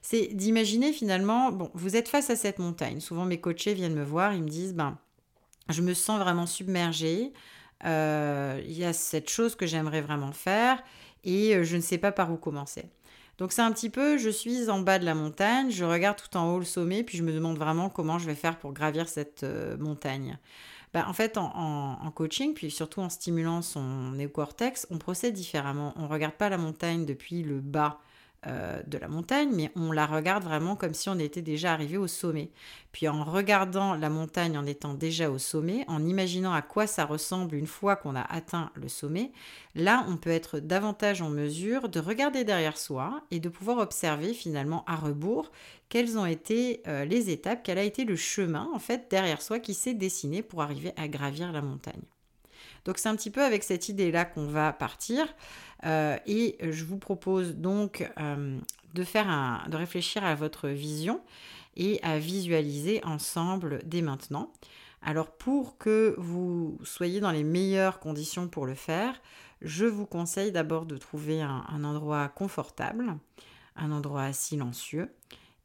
c'est 0.01 0.27
d'imaginer 0.33 0.93
finalement, 0.93 1.51
bon, 1.51 1.69
vous 1.75 1.95
êtes 1.95 2.07
face 2.07 2.31
à 2.31 2.37
cette 2.37 2.57
montagne. 2.57 3.01
Souvent 3.01 3.25
mes 3.25 3.39
coachés 3.39 3.75
viennent 3.75 3.93
me 3.93 4.03
voir, 4.03 4.33
ils 4.33 4.41
me 4.41 4.47
disent, 4.47 4.73
ben, 4.73 4.97
je 5.69 5.81
me 5.81 5.93
sens 5.93 6.19
vraiment 6.19 6.45
submergée, 6.47 7.33
il 7.83 8.71
y 8.71 8.83
a 8.83 8.93
cette 8.93 9.29
chose 9.29 9.55
que 9.55 9.65
j'aimerais 9.65 10.01
vraiment 10.01 10.31
faire 10.31 10.83
et 11.27 11.55
euh, 11.55 11.63
je 11.63 11.75
ne 11.75 11.81
sais 11.81 11.97
pas 11.97 12.11
par 12.11 12.31
où 12.31 12.37
commencer. 12.37 12.85
Donc 13.37 13.51
c'est 13.51 13.61
un 13.61 13.71
petit 13.71 13.91
peu, 13.91 14.17
je 14.17 14.29
suis 14.29 14.69
en 14.69 14.79
bas 14.79 14.97
de 14.97 15.05
la 15.05 15.13
montagne, 15.13 15.69
je 15.69 15.85
regarde 15.85 16.17
tout 16.17 16.35
en 16.37 16.53
haut 16.53 16.59
le 16.59 16.65
sommet, 16.65 17.03
puis 17.03 17.17
je 17.17 17.23
me 17.23 17.31
demande 17.31 17.57
vraiment 17.57 17.89
comment 17.89 18.17
je 18.17 18.25
vais 18.25 18.33
faire 18.33 18.57
pour 18.57 18.73
gravir 18.73 19.07
cette 19.07 19.43
euh, 19.43 19.77
montagne. 19.77 20.39
Bah, 20.93 21.05
en 21.07 21.13
fait, 21.13 21.37
en, 21.37 22.11
coaching, 22.15 22.53
puis 22.53 22.71
surtout 22.71 23.01
en 23.01 23.09
stimulant 23.09 23.61
son 23.61 24.11
néocortex, 24.13 24.87
on 24.89 24.97
procède 24.97 25.33
différemment. 25.33 25.93
On 25.97 26.03
ne 26.03 26.07
regarde 26.07 26.33
pas 26.33 26.49
la 26.49 26.57
montagne 26.57 27.05
depuis 27.05 27.43
le 27.43 27.59
bas 27.59 27.99
euh, 28.45 28.83
de 28.85 28.99
la 28.99 29.07
montagne, 29.07 29.49
mais 29.51 29.71
on 29.75 29.91
la 29.91 30.05
regarde 30.05 30.43
vraiment 30.43 30.75
comme 30.75 30.93
si 30.93 31.09
on 31.09 31.17
était 31.17 31.41
déjà 31.41 31.73
arrivé 31.73 31.97
au 31.97 32.05
sommet. 32.05 32.51
Puis 32.91 33.07
en 33.07 33.23
regardant 33.23 33.95
la 33.95 34.09
montagne 34.09 34.57
en 34.59 34.65
étant 34.67 34.93
déjà 34.93 35.31
au 35.31 35.39
sommet, 35.39 35.83
en 35.87 36.05
imaginant 36.05 36.53
à 36.53 36.61
quoi 36.61 36.85
ça 36.85 37.05
ressemble 37.05 37.55
une 37.55 37.65
fois 37.65 37.95
qu'on 37.95 38.15
a 38.15 38.21
atteint 38.21 38.69
le 38.75 38.89
sommet, 38.89 39.31
là 39.73 40.05
on 40.07 40.17
peut 40.17 40.29
être 40.29 40.59
davantage 40.59 41.23
en 41.23 41.29
mesure 41.29 41.89
de 41.89 41.99
regarder 41.99 42.43
derrière 42.43 42.77
soi 42.77 43.23
et 43.31 43.39
de 43.39 43.49
pouvoir 43.49 43.79
observer 43.79 44.35
finalement 44.35 44.85
à 44.85 44.95
rebours 44.97 45.51
quelles 45.89 46.19
ont 46.19 46.27
été 46.27 46.83
euh, 46.87 47.05
les 47.05 47.31
étapes, 47.31 47.61
quel 47.63 47.79
a 47.79 47.83
été 47.83 48.05
le 48.05 48.15
chemin 48.15 48.69
en 48.71 48.79
fait 48.79 49.09
derrière 49.09 49.41
soi 49.41 49.57
qui 49.57 49.73
s'est 49.73 49.95
dessiné 49.95 50.43
pour 50.43 50.61
arriver 50.61 50.93
à 50.95 51.07
gravir 51.07 51.51
la 51.51 51.63
montagne. 51.63 52.03
Donc 52.85 52.97
c'est 52.99 53.09
un 53.09 53.15
petit 53.15 53.31
peu 53.31 53.43
avec 53.43 53.63
cette 53.63 53.89
idée-là 53.89 54.25
qu'on 54.25 54.47
va 54.47 54.71
partir. 54.71 55.27
Euh, 55.85 56.17
et 56.25 56.57
je 56.61 56.83
vous 56.83 56.97
propose 56.97 57.55
donc 57.55 58.09
euh, 58.19 58.59
de, 58.93 59.03
faire 59.03 59.29
un, 59.29 59.67
de 59.69 59.77
réfléchir 59.77 60.23
à 60.23 60.35
votre 60.35 60.69
vision 60.69 61.21
et 61.75 61.99
à 62.03 62.17
visualiser 62.17 63.03
ensemble 63.03 63.81
dès 63.85 64.01
maintenant. 64.01 64.51
Alors 65.03 65.29
pour 65.31 65.77
que 65.77 66.15
vous 66.17 66.79
soyez 66.83 67.19
dans 67.19 67.31
les 67.31 67.43
meilleures 67.43 67.99
conditions 67.99 68.47
pour 68.47 68.65
le 68.65 68.73
faire, 68.73 69.21
je 69.61 69.85
vous 69.85 70.05
conseille 70.05 70.51
d'abord 70.51 70.85
de 70.85 70.97
trouver 70.97 71.41
un 71.41 71.83
endroit 71.83 72.27
confortable, 72.29 73.15
un 73.75 73.91
endroit 73.91 74.33
silencieux 74.33 75.09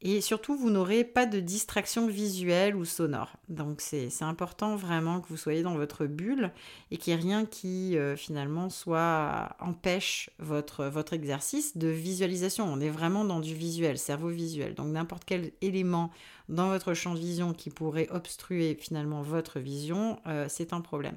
et 0.04 0.20
surtout, 0.20 0.56
vous 0.56 0.70
n'aurez 0.70 1.04
pas 1.04 1.26
de 1.26 1.38
distraction 1.38 2.08
visuelle 2.08 2.74
ou 2.74 2.84
sonore. 2.84 3.36
Donc 3.48 3.80
c'est 3.80 4.10
important 4.22 4.74
vraiment 4.74 5.20
que 5.20 5.28
vous 5.28 5.36
soyez 5.36 5.62
dans 5.62 5.76
votre 5.76 6.06
bulle 6.06 6.50
et 6.90 6.96
qu'il 6.96 7.14
n'y 7.14 7.20
ait 7.20 7.22
rien 7.22 7.46
qui 7.46 7.96
euh, 7.96 8.16
finalement 8.16 8.68
soit 8.68 9.54
empêche 9.60 10.30
votre, 10.40 10.86
votre 10.86 11.12
exercice 11.12 11.76
de 11.76 11.86
visualisation. 11.86 12.64
On 12.64 12.80
est 12.80 12.90
vraiment 12.90 13.24
dans 13.24 13.38
du 13.38 13.54
visuel, 13.54 13.96
cerveau 13.96 14.28
visuel. 14.28 14.74
Donc 14.74 14.88
n'importe 14.88 15.22
quel 15.24 15.52
élément 15.60 16.10
dans 16.48 16.68
votre 16.68 16.94
champ 16.94 17.14
de 17.14 17.20
vision 17.20 17.52
qui 17.52 17.70
pourrait 17.70 18.08
obstruer 18.10 18.74
finalement 18.74 19.22
votre 19.22 19.60
vision, 19.60 20.18
euh, 20.26 20.46
c'est 20.48 20.72
un 20.72 20.80
problème. 20.80 21.16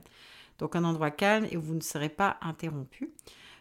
Donc 0.59 0.75
un 0.75 0.83
endroit 0.83 1.09
calme 1.09 1.47
et 1.49 1.57
où 1.57 1.61
vous 1.61 1.73
ne 1.73 1.81
serez 1.81 2.09
pas 2.09 2.37
interrompu. 2.41 3.11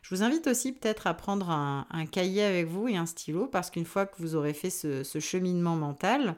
Je 0.05 0.15
vous 0.15 0.23
invite 0.23 0.47
aussi 0.49 0.73
peut-être 0.73 1.07
à 1.07 1.15
prendre 1.15 1.49
un, 1.49 2.07
cahier 2.07 2.43
avec 2.43 2.67
vous 2.67 2.89
et 2.89 2.97
un 2.99 3.07
stylo 3.07 3.47
parce 3.47 3.71
qu'une 3.71 3.87
fois 3.87 4.05
que 4.05 4.17
vous 4.19 4.37
aurez 4.37 4.53
fait 4.53 4.69
ce, 4.69 5.19
cheminement 5.19 5.77
mental, 5.77 6.37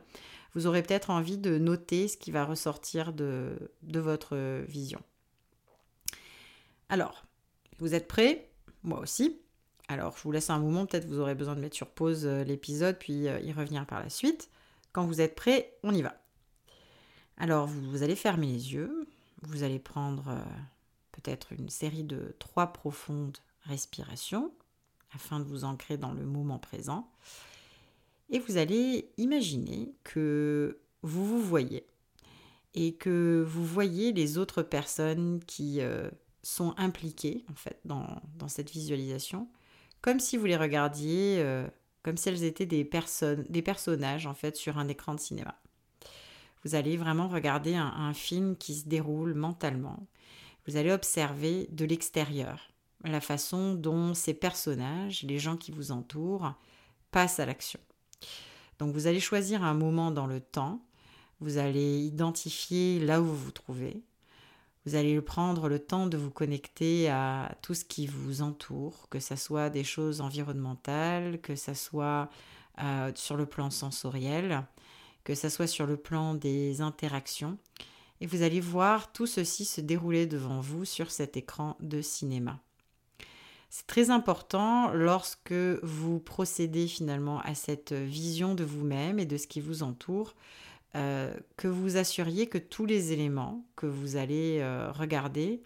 vous 0.54 0.68
aurez 0.68 0.84
peut-être 0.84 1.10
envie 1.10 1.36
de 1.36 1.58
noter 1.58 2.06
ce 2.06 2.16
qui 2.16 2.30
va 2.30 2.44
ressortir 2.44 3.12
de, 3.12 3.58
votre 3.82 4.36
vision. 4.68 5.00
Alors, 6.88 7.24
vous 7.80 7.92
êtes 7.96 8.06
prêts? 8.06 8.52
Moi 8.84 9.00
aussi. 9.00 9.40
Alors, 9.88 10.16
je 10.16 10.22
vous 10.22 10.30
laisse 10.30 10.48
un 10.48 10.60
moment, 10.60 10.86
peut-être 10.86 11.06
vous 11.06 11.18
aurez 11.18 11.34
besoin 11.34 11.56
de 11.56 11.60
mettre 11.60 11.74
sur 11.74 11.88
pause 11.88 12.24
euh, 12.24 12.44
l'épisode, 12.44 12.96
puis 12.98 13.26
euh, 13.26 13.40
y 13.40 13.52
revenir 13.52 13.84
par 13.86 14.00
la 14.00 14.10
suite. 14.10 14.48
Quand 14.92 15.06
vous 15.06 15.20
êtes 15.20 15.34
prêts, 15.34 15.76
on 15.82 15.92
y 15.92 16.02
va. 16.02 16.14
Alors, 17.36 17.66
vous, 17.66 18.04
allez 18.04 18.16
fermer 18.16 18.46
les 18.46 18.74
yeux, 18.74 19.08
vous 19.42 19.64
allez 19.64 19.80
prendre 19.80 20.28
euh, 20.28 20.40
peut-être 21.12 21.52
une 21.52 21.68
série 21.68 22.04
de 22.04 22.34
trois 22.38 22.72
profondes 22.72 23.38
respiration 23.68 24.52
afin 25.12 25.40
de 25.40 25.44
vous 25.44 25.64
ancrer 25.64 25.96
dans 25.96 26.12
le 26.12 26.24
moment 26.24 26.58
présent. 26.58 27.10
Et 28.28 28.38
vous 28.38 28.56
allez 28.56 29.10
imaginer 29.18 29.94
que 30.02 30.80
vous 31.02 31.24
vous 31.24 31.42
voyez 31.42 31.86
et 32.74 32.94
que 32.94 33.44
vous 33.46 33.64
voyez 33.64 34.12
les 34.12 34.36
autres 34.38 34.62
personnes 34.62 35.40
qui 35.46 35.80
euh, 35.80 36.10
sont 36.42 36.74
impliquées 36.76 37.44
en 37.50 37.54
fait 37.54 37.80
dans, 37.84 38.20
cette 38.48 38.70
visualisation, 38.70 39.48
comme 40.02 40.20
si 40.20 40.36
vous 40.36 40.44
les 40.44 40.56
regardiez, 40.56 41.38
euh, 41.38 41.66
comme 42.02 42.16
si 42.16 42.28
elles 42.28 42.44
étaient 42.44 42.66
des 42.66 42.84
personnes, 42.84 43.46
des 43.48 43.62
personnages 43.62 44.26
en 44.26 44.34
fait 44.34 44.56
sur 44.56 44.78
un 44.78 44.88
écran 44.88 45.14
de 45.14 45.20
cinéma. 45.20 45.58
vous 46.64 46.74
allez 46.74 46.96
vraiment 46.96 47.28
regarder 47.28 47.74
un, 47.74 48.12
film 48.12 48.56
qui 48.56 48.74
se 48.74 48.88
déroule 48.88 49.34
mentalement. 49.34 50.06
Vous 50.66 50.76
allez 50.76 50.92
observer 50.92 51.68
de 51.70 51.84
l'extérieur 51.84 52.70
la 53.06 53.20
façon 53.20 53.74
dont 53.74 54.14
ces 54.14 54.34
personnages, 54.34 55.22
les 55.22 55.38
gens 55.38 55.56
qui 55.56 55.72
vous 55.72 55.92
entourent, 55.92 56.54
passent 57.10 57.40
à 57.40 57.46
l'action. 57.46 57.80
Donc 58.78 58.92
vous 58.92 59.06
allez 59.06 59.20
choisir 59.20 59.62
un 59.62 59.74
moment 59.74 60.10
dans 60.10 60.26
le 60.26 60.40
temps, 60.40 60.82
vous 61.40 61.58
allez 61.58 62.00
identifier 62.00 62.98
là 63.00 63.20
où 63.20 63.24
vous 63.24 63.36
vous 63.36 63.50
trouvez, 63.50 64.02
vous 64.86 64.94
allez 64.94 65.20
prendre 65.20 65.68
le 65.68 65.80
temps 65.80 66.06
de 66.06 66.16
vous 66.16 66.30
connecter 66.30 67.08
à 67.08 67.56
tout 67.60 67.74
ce 67.74 67.84
qui 67.84 68.06
vous 68.06 68.42
entoure, 68.42 69.08
que 69.10 69.18
ce 69.18 69.34
soit 69.34 69.68
des 69.68 69.82
choses 69.82 70.20
environnementales, 70.20 71.40
que 71.40 71.56
ce 71.56 71.74
soit 71.74 72.30
euh, 72.82 73.10
sur 73.16 73.36
le 73.36 73.46
plan 73.46 73.70
sensoriel, 73.70 74.64
que 75.24 75.34
ce 75.34 75.48
soit 75.48 75.66
sur 75.66 75.86
le 75.86 75.96
plan 75.96 76.34
des 76.34 76.82
interactions. 76.82 77.58
Et 78.20 78.26
vous 78.26 78.42
allez 78.42 78.60
voir 78.60 79.12
tout 79.12 79.26
ceci 79.26 79.64
se 79.64 79.80
dérouler 79.80 80.26
devant 80.26 80.60
vous 80.60 80.84
sur 80.84 81.10
cet 81.10 81.36
écran 81.36 81.76
de 81.80 82.00
cinéma. 82.00 82.60
C'est 83.68 83.86
très 83.86 84.10
important 84.10 84.92
lorsque 84.92 85.52
vous 85.82 86.18
procédez 86.20 86.86
finalement 86.86 87.40
à 87.40 87.54
cette 87.54 87.92
vision 87.92 88.54
de 88.54 88.64
vous-même 88.64 89.18
et 89.18 89.26
de 89.26 89.36
ce 89.36 89.46
qui 89.46 89.60
vous 89.60 89.82
entoure 89.82 90.34
euh, 90.96 91.34
que 91.56 91.68
vous 91.68 91.98
assuriez 91.98 92.46
que 92.46 92.56
tous 92.56 92.86
les 92.86 93.12
éléments 93.12 93.66
que 93.76 93.84
vous 93.84 94.16
allez 94.16 94.60
euh, 94.60 94.90
regarder 94.92 95.62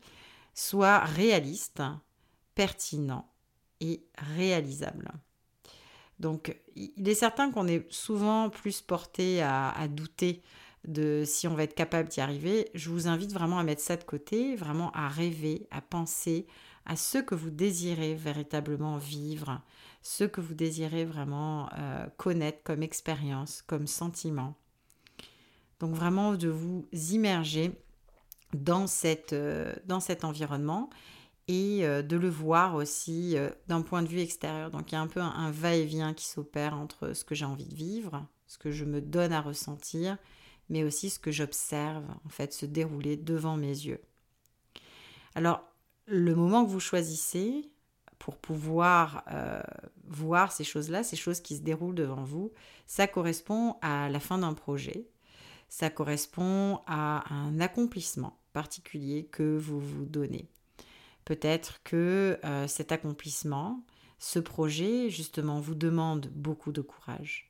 soient 0.54 0.98
réalistes, 1.00 1.82
pertinents 2.56 3.30
et 3.80 4.02
réalisables. 4.36 5.12
Donc, 6.18 6.56
il 6.74 7.08
est 7.08 7.14
certain 7.14 7.52
qu'on 7.52 7.68
est 7.68 7.90
souvent 7.92 8.50
plus 8.50 8.80
porté 8.80 9.40
à, 9.40 9.70
à, 9.70 9.86
douter 9.88 10.42
de 10.84 11.22
si 11.24 11.46
on 11.46 11.54
va 11.54 11.62
être 11.62 11.76
capable 11.76 12.08
d'y 12.08 12.20
arriver. 12.20 12.68
Je 12.74 12.90
vous 12.90 13.06
invite 13.06 13.32
vraiment 13.32 13.58
à 13.58 13.62
mettre 13.62 13.82
ça 13.82 13.96
de 13.96 14.04
côté, 14.04 14.56
vraiment 14.56 14.90
à 14.92 15.08
rêver, 15.08 15.68
à 15.70 15.80
penser 15.80 16.46
à 16.90 16.96
ce 16.96 17.18
que 17.18 17.36
vous 17.36 17.50
désirez 17.50 18.16
véritablement 18.16 18.98
vivre, 18.98 19.62
ce 20.02 20.24
que 20.24 20.40
vous 20.40 20.54
désirez 20.54 21.04
vraiment 21.04 21.68
euh, 21.78 22.08
connaître 22.16 22.64
comme 22.64 22.82
expérience, 22.82 23.62
comme 23.62 23.86
sentiment. 23.86 24.56
Donc 25.78 25.94
vraiment 25.94 26.34
de 26.34 26.48
vous 26.48 26.88
immerger 27.12 27.70
dans, 28.54 28.88
cette, 28.88 29.34
euh, 29.34 29.72
dans 29.86 30.00
cet 30.00 30.24
environnement 30.24 30.90
et 31.46 31.86
euh, 31.86 32.02
de 32.02 32.16
le 32.16 32.28
voir 32.28 32.74
aussi 32.74 33.36
d'un 33.68 33.82
point 33.82 34.02
de 34.02 34.08
vue 34.08 34.18
extérieur. 34.18 34.72
Donc 34.72 34.90
il 34.90 34.96
y 34.96 34.98
a 34.98 35.00
un 35.00 35.06
peu 35.06 35.20
un, 35.20 35.52
va-et-vient 35.52 36.12
qui 36.12 36.26
s'opère 36.26 36.74
entre 36.74 37.12
ce 37.12 37.22
que 37.22 37.36
j'ai 37.36 37.44
envie 37.44 37.68
de 37.68 37.74
vivre, 37.76 38.26
ce 38.48 38.58
que 38.58 38.72
je 38.72 38.84
me 38.84 39.00
donne 39.00 39.32
à 39.32 39.40
ressentir, 39.40 40.18
mais 40.68 40.82
aussi 40.82 41.08
ce 41.08 41.20
que 41.20 41.30
j'observe 41.30 42.04
en 42.24 42.30
fait 42.30 42.52
se 42.52 42.66
dérouler 42.66 43.16
devant 43.16 43.56
mes 43.56 43.68
yeux. 43.68 44.00
Alors 45.36 45.69
le 46.10 46.34
moment 46.34 46.64
que 46.64 46.70
vous 46.70 46.80
choisissez 46.80 47.70
pour 48.18 48.36
pouvoir 48.36 49.24
voir 50.04 50.52
ces 50.52 50.64
choses-là, 50.64 51.02
ces 51.02 51.16
choses 51.16 51.40
qui 51.40 51.56
se 51.56 51.62
déroulent 51.62 51.94
devant 51.94 52.24
vous, 52.24 52.52
ça 52.86 53.06
correspond 53.06 53.76
à 53.80 54.10
la 54.10 54.20
fin 54.20 54.38
d'un 54.38 54.52
projet, 54.52 55.06
ça 55.68 55.88
correspond 55.88 56.80
à 56.86 57.32
un 57.32 57.60
accomplissement 57.60 58.38
particulier 58.52 59.26
que 59.26 59.56
vous 59.56 59.80
vous 59.80 60.04
donnez. 60.04 60.48
Peut-être 61.24 61.82
que 61.84 62.38
euh, 62.44 62.66
cet 62.66 62.92
accomplissement, 62.92 63.84
ce 64.18 64.38
projet, 64.38 65.10
justement, 65.10 65.60
vous 65.60 65.76
demande 65.76 66.26
beaucoup 66.34 66.72
de 66.72 66.80
courage. 66.80 67.49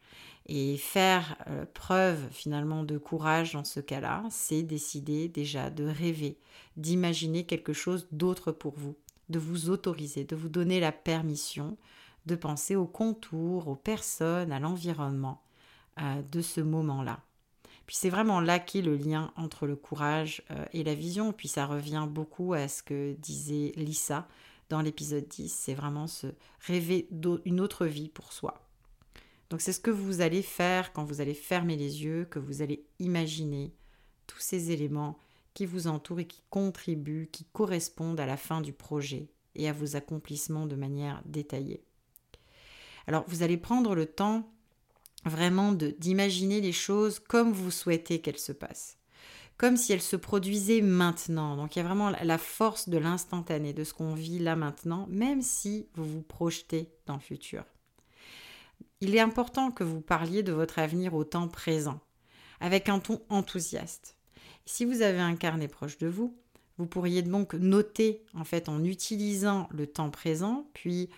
Et 0.53 0.77
faire 0.77 1.37
euh, 1.47 1.65
preuve 1.75 2.19
finalement 2.33 2.83
de 2.83 2.99
courage 2.99 3.53
dans 3.53 3.65
ce 3.65 3.79
cas-là, 3.79 4.25
c'est 4.31 4.65
décider 4.65 5.29
déjà 5.29 5.71
de 5.71 5.85
rêver, 5.85 6.39
d'imaginer 6.77 7.47
quelque 7.47 7.73
chose 7.73 8.09
d'autre 8.11 8.51
pour 8.51 8.75
vous, 8.77 8.97
de 9.29 9.39
vous 9.39 9.71
autoriser, 9.71 10.25
de 10.25 10.35
vous 10.35 10.49
donner 10.49 10.81
la 10.81 10.91
permission 10.91 11.79
de 12.27 12.35
penser 12.35 12.77
aux 12.77 12.87
contours, 12.87 13.69
aux 13.69 13.77
personnes, 13.77 14.53
à 14.53 14.59
l'environnement 14.59 15.43
euh, 16.01 16.23
de 16.31 16.41
ce 16.41 16.61
moment-là. 16.61 17.21
Puis 17.87 17.97
c'est 17.97 18.11
vraiment 18.11 18.41
là 18.41 18.59
qu'est 18.59 18.83
le 18.83 18.97
lien 18.97 19.33
entre 19.37 19.67
le 19.67 19.77
courage 19.77 20.43
euh, 20.51 20.65
et 20.73 20.85
la 20.85 20.95
vision. 20.95 21.33
Puis 21.33 21.49
ça 21.49 21.67
revient 21.67 22.07
beaucoup 22.09 22.55
à 22.55 22.69
ce 22.69 22.83
que 22.83 23.15
disait 23.15 23.73
Lisa 23.77 24.29
dans 24.69 24.81
l'épisode 24.81 25.27
10. 25.27 25.53
C'est 25.53 25.75
vraiment 25.75 26.07
se 26.07 26.29
rêver 26.61 27.09
d'une 27.11 27.61
autre 27.61 27.87
vie 27.87 28.09
pour 28.09 28.33
soi. 28.33 28.70
Donc 29.51 29.61
c'est 29.61 29.73
ce 29.73 29.81
que 29.81 29.91
vous 29.91 30.21
allez 30.21 30.43
faire 30.43 30.93
quand 30.93 31.05
vous 31.05 31.21
allez 31.21 31.35
fermer 31.35 31.77
les 31.77 32.05
yeux, 32.05 32.25
que 32.25 32.39
vous 32.39 32.63
allez 32.63 32.87
imaginer 33.01 33.75
tous 34.29 34.39
ces 34.39 34.71
éléments 34.71 35.19
qui 35.55 35.67
vous 35.67 35.89
entourent 35.89 36.21
et 36.21 36.27
qui 36.27 36.43
contribuent, 36.51 37.29
qui 37.33 37.45
correspondent 37.47 38.21
à 38.21 38.27
la 38.27 38.37
fin 38.37 38.61
du 38.61 38.73
projet 38.73 39.29
et 39.57 39.69
à 39.69 39.73
vos 39.73 39.97
accomplissements 39.97 40.67
de 40.67 40.77
manière 40.77 41.21
détaillée. 41.25 41.83
Alors 43.09 43.25
vous 43.27 43.43
allez 43.43 43.57
prendre 43.57 43.97
le 43.97 44.07
temps 44.07 44.49
vraiment 45.25 45.73
d'imaginer 45.73 46.61
les 46.61 46.73
choses 46.73 47.19
comme 47.19 47.53
vous 47.53 47.73
souhaitez 47.73 48.21
qu'elles 48.21 48.39
se 48.39 48.53
passent, 48.53 48.99
comme 49.57 49.77
si 49.77 49.93
elles 49.93 50.01
se 50.01 50.15
produisaient 50.15 50.81
maintenant. 50.81 51.57
Donc 51.57 51.75
il 51.75 51.81
y 51.81 51.83
a 51.83 51.85
vraiment 51.85 52.11
la 52.11 52.39
force 52.39 52.89
de 52.89 52.99
l'instantané, 52.99 53.73
de 53.73 53.83
ce 53.83 53.95
qu'on 53.95 54.15
vit 54.15 54.39
là 54.39 54.55
maintenant, 54.55 55.09
même 55.11 55.43
si 55.43 55.89
vous 55.95 56.05
vous 56.05 56.23
projetez 56.23 56.93
dans 57.07 57.15
le 57.15 57.21
futur. 57.21 57.65
Il 59.01 59.15
est 59.15 59.21
important 59.21 59.71
que 59.71 59.85
vous 59.85 60.01
parliez 60.01 60.43
de 60.43 60.53
votre 60.53 60.79
avenir 60.79 61.15
au 61.15 61.25
temps 61.25 61.49
présent, 61.49 62.01
avec 62.61 62.89
un 62.89 62.99
ton 62.99 63.23
enthousiaste. 63.29 64.17
Si 64.67 64.85
vous 64.85 65.03
avez 65.03 65.21
un 65.21 65.37
carnet 65.37 65.69
proche 65.69 65.99
de 65.99 66.07
vous, 66.07 66.37
vous 66.79 66.87
pourriez 66.87 67.23
donc 67.23 67.55
noter 67.55 68.25
en 68.35 68.45
fait 68.45 68.69
en 68.69 68.85
utilisant 68.85 69.69
le 69.73 69.87
temps 69.87 70.11
présent, 70.11 70.67
puis 70.73 71.11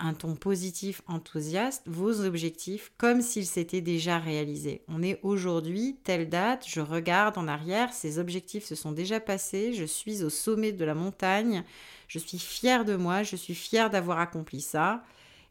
un 0.00 0.14
ton 0.14 0.34
positif 0.34 1.02
enthousiaste, 1.06 1.82
vos 1.86 2.20
objectifs 2.20 2.92
comme 2.98 3.22
s'ils 3.22 3.46
s'étaient 3.46 3.80
déjà 3.80 4.18
réalisés. 4.18 4.82
On 4.88 5.02
est 5.02 5.18
aujourd'hui, 5.22 5.96
telle 6.04 6.28
date, 6.28 6.64
je 6.68 6.80
regarde 6.80 7.38
en 7.38 7.48
arrière, 7.48 7.92
ces 7.92 8.18
objectifs 8.18 8.64
se 8.64 8.74
sont 8.74 8.92
déjà 8.92 9.20
passés, 9.20 9.72
je 9.72 9.84
suis 9.84 10.22
au 10.22 10.30
sommet 10.30 10.72
de 10.72 10.84
la 10.84 10.94
montagne, 10.94 11.64
je 12.06 12.18
suis 12.18 12.38
fière 12.38 12.84
de 12.84 12.96
moi, 12.96 13.22
je 13.22 13.36
suis 13.36 13.54
fière 13.54 13.90
d'avoir 13.90 14.18
accompli 14.18 14.60
ça, 14.60 15.02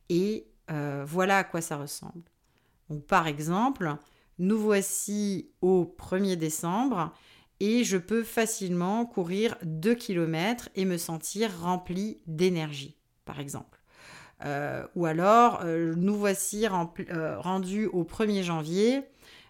et 0.09 0.45
euh, 0.71 1.03
voilà 1.05 1.39
à 1.39 1.43
quoi 1.43 1.61
ça 1.61 1.77
ressemble. 1.77 2.23
Donc 2.89 3.05
par 3.05 3.27
exemple, 3.27 3.95
nous 4.39 4.59
voici 4.59 5.49
au 5.61 5.95
1er 5.97 6.35
décembre, 6.35 7.13
et 7.59 7.83
je 7.83 7.97
peux 7.97 8.23
facilement 8.23 9.05
courir 9.05 9.55
2 9.63 9.95
km 9.95 10.69
et 10.75 10.85
me 10.85 10.97
sentir 10.97 11.49
rempli 11.59 12.21
d'énergie, 12.27 12.95
par 13.25 13.39
exemple. 13.39 13.81
Euh, 14.45 14.85
ou 14.95 15.07
alors, 15.07 15.61
euh, 15.63 15.95
nous 15.95 16.15
voici 16.15 16.67
rendus 16.67 17.87
au 17.87 18.03
1er 18.03 18.43
janvier 18.43 19.01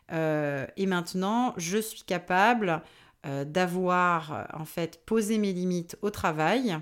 et 0.10 0.86
maintenant, 0.86 1.54
je 1.58 1.78
suis 1.78 2.04
capable 2.04 2.82
d'avoir 3.26 4.48
en 4.54 4.64
fait 4.64 5.02
posé 5.06 5.38
mes 5.38 5.52
limites 5.52 5.98
au 6.02 6.12
travail 6.12 6.78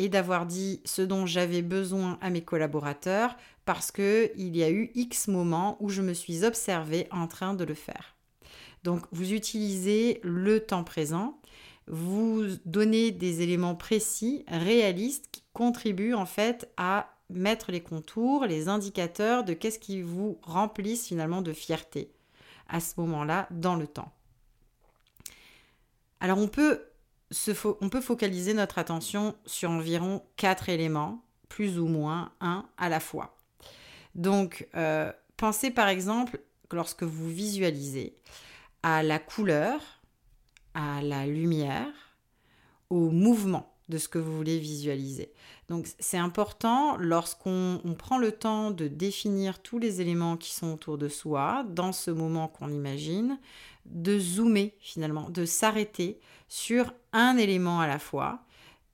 et 0.00 0.08
d'avoir 0.08 0.46
dit 0.46 0.80
ce 0.86 1.02
dont 1.02 1.26
j'avais 1.26 1.60
besoin 1.60 2.18
à 2.22 2.30
mes 2.30 2.40
collaborateurs 2.40 3.36
parce 3.66 3.90
que 3.90 4.32
il 4.34 4.56
y 4.56 4.64
a 4.64 4.70
eu 4.70 4.90
X 4.94 5.28
moments 5.28 5.76
où 5.78 5.90
je 5.90 6.00
me 6.00 6.14
suis 6.14 6.42
observée 6.42 7.06
en 7.10 7.26
train 7.26 7.52
de 7.52 7.64
le 7.64 7.74
faire. 7.74 8.16
Donc 8.82 9.02
vous 9.12 9.34
utilisez 9.34 10.18
le 10.22 10.60
temps 10.60 10.84
présent, 10.84 11.38
vous 11.86 12.46
donnez 12.64 13.10
des 13.10 13.42
éléments 13.42 13.74
précis, 13.74 14.42
réalistes 14.48 15.28
qui 15.30 15.42
contribuent 15.52 16.14
en 16.14 16.24
fait 16.24 16.70
à 16.78 17.10
mettre 17.28 17.70
les 17.70 17.82
contours, 17.82 18.46
les 18.46 18.68
indicateurs 18.68 19.44
de 19.44 19.52
qu'est-ce 19.52 19.78
qui 19.78 20.00
vous 20.00 20.38
remplissent 20.40 21.08
finalement 21.08 21.42
de 21.42 21.52
fierté 21.52 22.10
à 22.70 22.80
ce 22.80 22.94
moment-là 22.96 23.48
dans 23.50 23.76
le 23.76 23.86
temps. 23.86 24.12
Alors 26.20 26.38
on 26.38 26.48
peut, 26.48 26.89
on 27.80 27.88
peut 27.88 28.00
focaliser 28.00 28.54
notre 28.54 28.78
attention 28.78 29.34
sur 29.46 29.70
environ 29.70 30.22
quatre 30.36 30.68
éléments, 30.68 31.24
plus 31.48 31.78
ou 31.78 31.86
moins 31.86 32.32
un 32.40 32.66
à 32.76 32.88
la 32.88 33.00
fois. 33.00 33.36
Donc 34.14 34.68
euh, 34.74 35.12
pensez 35.36 35.70
par 35.70 35.88
exemple 35.88 36.40
lorsque 36.72 37.02
vous 37.02 37.28
visualisez 37.28 38.16
à 38.82 39.02
la 39.02 39.18
couleur, 39.18 39.80
à 40.74 41.02
la 41.02 41.26
lumière, 41.26 41.92
au 42.88 43.10
mouvement 43.10 43.72
de 43.88 43.98
ce 43.98 44.08
que 44.08 44.18
vous 44.18 44.36
voulez 44.36 44.58
visualiser. 44.58 45.32
Donc 45.68 45.88
c'est 45.98 46.16
important 46.16 46.96
lorsqu'on 46.96 47.80
prend 47.98 48.18
le 48.18 48.32
temps 48.32 48.70
de 48.70 48.88
définir 48.88 49.60
tous 49.60 49.78
les 49.78 50.00
éléments 50.00 50.36
qui 50.36 50.52
sont 50.52 50.72
autour 50.72 50.96
de 50.96 51.08
soi, 51.08 51.64
dans 51.68 51.92
ce 51.92 52.10
moment 52.10 52.48
qu'on 52.48 52.70
imagine, 52.70 53.38
de 53.84 54.18
zoomer 54.18 54.74
finalement, 54.80 55.30
de 55.30 55.44
s'arrêter 55.44 56.20
sur 56.48 56.92
un 57.12 57.36
élément 57.36 57.80
à 57.80 57.86
la 57.86 57.98
fois, 57.98 58.44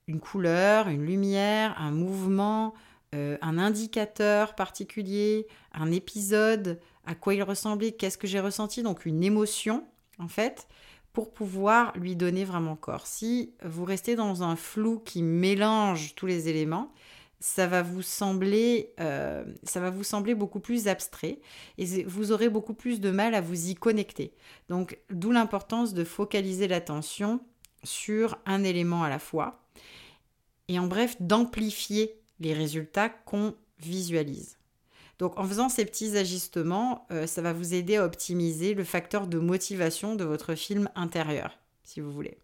une 0.06 0.20
couleur, 0.20 0.88
une 0.88 1.04
lumière, 1.04 1.74
un 1.78 1.90
mouvement, 1.90 2.74
euh, 3.14 3.38
un 3.40 3.58
indicateur 3.58 4.54
particulier, 4.54 5.46
un 5.72 5.90
épisode, 5.90 6.80
à 7.04 7.14
quoi 7.14 7.34
il 7.34 7.42
ressemblait, 7.42 7.92
qu'est-ce 7.92 8.18
que 8.18 8.26
j'ai 8.26 8.40
ressenti, 8.40 8.82
donc 8.82 9.06
une 9.06 9.22
émotion 9.22 9.84
en 10.18 10.28
fait, 10.28 10.66
pour 11.12 11.32
pouvoir 11.32 11.96
lui 11.96 12.14
donner 12.14 12.44
vraiment 12.44 12.76
corps. 12.76 13.06
Si 13.06 13.54
vous 13.64 13.84
restez 13.84 14.16
dans 14.16 14.42
un 14.42 14.56
flou 14.56 14.98
qui 14.98 15.22
mélange 15.22 16.14
tous 16.14 16.26
les 16.26 16.48
éléments, 16.48 16.92
ça 17.40 17.66
va 17.66 17.82
vous 17.82 18.02
sembler, 18.02 18.92
euh, 19.00 19.44
ça 19.62 19.80
va 19.80 19.90
vous 19.90 20.04
sembler 20.04 20.34
beaucoup 20.34 20.60
plus 20.60 20.88
abstrait 20.88 21.40
et 21.78 22.04
vous 22.04 22.32
aurez 22.32 22.48
beaucoup 22.48 22.74
plus 22.74 23.00
de 23.00 23.10
mal 23.10 23.34
à 23.34 23.40
vous 23.40 23.68
y 23.68 23.74
connecter. 23.74 24.32
Donc, 24.68 24.98
d'où 25.10 25.32
l'importance 25.32 25.94
de 25.94 26.04
focaliser 26.04 26.68
l'attention 26.68 27.40
sur 27.84 28.38
un 28.46 28.64
élément 28.64 29.02
à 29.02 29.08
la 29.08 29.18
fois 29.18 29.62
et 30.68 30.78
en 30.78 30.86
bref 30.86 31.16
d'amplifier 31.20 32.18
les 32.40 32.52
résultats 32.52 33.08
qu'on 33.08 33.54
visualise. 33.78 34.58
Donc 35.18 35.38
en 35.38 35.44
faisant 35.44 35.68
ces 35.68 35.84
petits 35.84 36.16
ajustements, 36.16 37.06
euh, 37.10 37.26
ça 37.26 37.40
va 37.40 37.52
vous 37.52 37.74
aider 37.74 37.96
à 37.96 38.04
optimiser 38.04 38.74
le 38.74 38.84
facteur 38.84 39.26
de 39.26 39.38
motivation 39.38 40.14
de 40.14 40.24
votre 40.24 40.54
film 40.54 40.90
intérieur, 40.94 41.58
si 41.84 42.00
vous 42.00 42.12
voulez. 42.12 42.36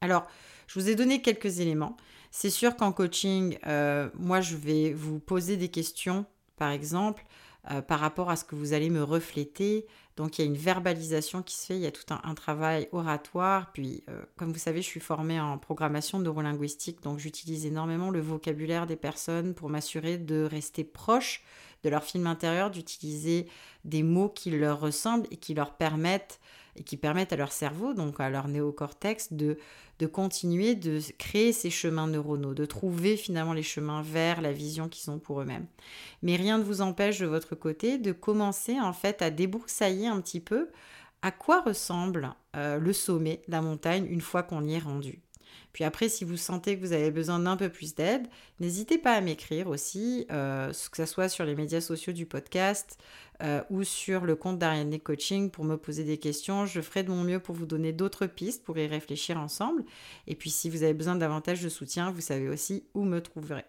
Alors, 0.00 0.26
je 0.66 0.78
vous 0.78 0.90
ai 0.90 0.94
donné 0.94 1.22
quelques 1.22 1.60
éléments. 1.60 1.96
C'est 2.36 2.50
sûr 2.50 2.74
qu'en 2.74 2.90
coaching, 2.90 3.58
euh, 3.64 4.10
moi, 4.14 4.40
je 4.40 4.56
vais 4.56 4.92
vous 4.92 5.20
poser 5.20 5.56
des 5.56 5.68
questions, 5.68 6.26
par 6.56 6.72
exemple, 6.72 7.24
euh, 7.70 7.80
par 7.80 8.00
rapport 8.00 8.28
à 8.28 8.34
ce 8.34 8.42
que 8.42 8.56
vous 8.56 8.72
allez 8.72 8.90
me 8.90 9.04
refléter. 9.04 9.86
Donc 10.16 10.36
il 10.36 10.42
y 10.42 10.44
a 10.44 10.48
une 10.48 10.56
verbalisation 10.56 11.44
qui 11.44 11.54
se 11.54 11.66
fait, 11.66 11.76
il 11.76 11.82
y 11.82 11.86
a 11.86 11.92
tout 11.92 12.02
un, 12.10 12.34
travail 12.34 12.88
oratoire. 12.90 13.70
Puis, 13.72 14.02
euh, 14.08 14.20
comme 14.36 14.52
vous 14.52 14.58
savez, 14.58 14.82
je 14.82 14.88
suis 14.88 14.98
formée 14.98 15.38
en 15.38 15.58
programmation 15.58 16.18
neurolinguistique, 16.18 17.00
donc 17.04 17.20
j'utilise 17.20 17.66
énormément 17.66 18.10
le 18.10 18.20
vocabulaire 18.20 18.88
des 18.88 18.96
personnes 18.96 19.54
pour 19.54 19.68
m'assurer 19.68 20.18
de 20.18 20.42
rester 20.42 20.82
proche 20.82 21.44
de 21.84 21.88
leur 21.88 22.02
film 22.02 22.26
intérieur, 22.26 22.72
d'utiliser 22.72 23.46
des 23.84 24.02
mots 24.02 24.28
qui 24.28 24.50
leur 24.50 24.80
ressemblent 24.80 25.28
et 25.30 25.36
qui 25.36 25.54
leur 25.54 25.76
permettent 25.76 26.40
et 26.76 26.82
qui 26.82 26.96
permettent 26.96 27.32
à 27.32 27.36
leur 27.36 27.52
cerveau, 27.52 27.94
donc 27.94 28.20
à 28.20 28.30
leur 28.30 28.48
néocortex, 28.48 29.32
de, 29.32 29.58
de 29.98 30.06
continuer 30.06 30.74
de 30.74 31.00
créer 31.18 31.52
ces 31.52 31.70
chemins 31.70 32.06
neuronaux, 32.06 32.54
de 32.54 32.64
trouver 32.64 33.16
finalement 33.16 33.52
les 33.52 33.62
chemins 33.62 34.02
vers 34.02 34.40
la 34.40 34.52
vision 34.52 34.88
qu'ils 34.88 35.10
ont 35.10 35.18
pour 35.18 35.40
eux-mêmes. 35.40 35.66
Mais 36.22 36.36
rien 36.36 36.58
ne 36.58 36.64
vous 36.64 36.80
empêche 36.80 37.20
de 37.20 37.26
votre 37.26 37.54
côté 37.54 37.98
de 37.98 38.12
commencer 38.12 38.80
en 38.80 38.92
fait 38.92 39.22
à 39.22 39.30
débroussailler 39.30 40.08
un 40.08 40.20
petit 40.20 40.40
peu 40.40 40.68
à 41.22 41.30
quoi 41.30 41.62
ressemble 41.62 42.34
euh, 42.54 42.78
le 42.78 42.92
sommet 42.92 43.42
de 43.46 43.52
la 43.52 43.62
montagne 43.62 44.06
une 44.10 44.20
fois 44.20 44.42
qu'on 44.42 44.64
y 44.64 44.74
est 44.74 44.78
rendu. 44.78 45.23
Puis 45.72 45.84
après, 45.84 46.08
si 46.08 46.24
vous 46.24 46.36
sentez 46.36 46.76
que 46.76 46.80
vous 46.80 46.92
avez 46.92 47.10
besoin 47.10 47.38
d'un 47.38 47.56
peu 47.56 47.68
plus 47.68 47.94
d'aide, 47.94 48.26
n'hésitez 48.60 48.98
pas 48.98 49.12
à 49.14 49.20
m'écrire 49.20 49.68
aussi, 49.68 50.26
euh, 50.30 50.72
que 50.90 50.96
ce 50.96 51.06
soit 51.06 51.28
sur 51.28 51.44
les 51.44 51.54
médias 51.54 51.80
sociaux 51.80 52.12
du 52.12 52.26
podcast 52.26 52.98
euh, 53.42 53.62
ou 53.70 53.82
sur 53.82 54.24
le 54.24 54.36
compte 54.36 54.58
d'Ariane 54.58 54.98
Coaching 55.00 55.50
pour 55.50 55.64
me 55.64 55.76
poser 55.76 56.04
des 56.04 56.18
questions. 56.18 56.66
Je 56.66 56.80
ferai 56.80 57.02
de 57.02 57.10
mon 57.10 57.24
mieux 57.24 57.40
pour 57.40 57.54
vous 57.54 57.66
donner 57.66 57.92
d'autres 57.92 58.26
pistes 58.26 58.62
pour 58.62 58.78
y 58.78 58.86
réfléchir 58.86 59.38
ensemble. 59.38 59.84
Et 60.26 60.34
puis 60.34 60.50
si 60.50 60.70
vous 60.70 60.82
avez 60.82 60.94
besoin 60.94 61.16
davantage 61.16 61.62
de 61.62 61.68
soutien, 61.68 62.10
vous 62.10 62.20
savez 62.20 62.48
aussi 62.48 62.84
où 62.94 63.04
me 63.04 63.20
trouver. 63.20 63.62